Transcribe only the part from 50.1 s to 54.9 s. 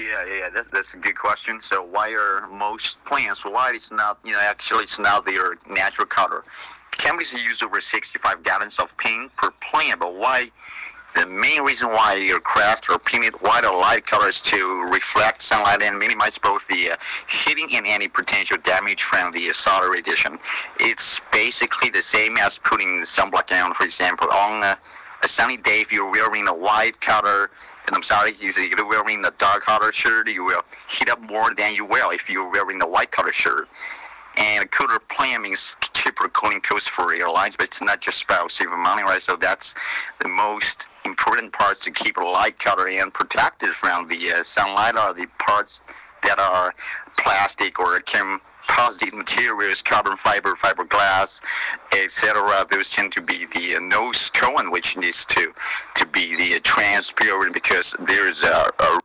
fiber, fiberglass, etc. Those tend to be the uh, nose cone,